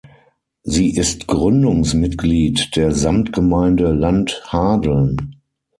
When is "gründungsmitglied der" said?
1.27-2.91